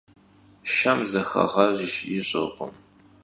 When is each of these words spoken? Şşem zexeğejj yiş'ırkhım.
Şşem 0.69 0.99
zexeğejj 1.11 1.79
yiş'ırkhım. 2.11 2.73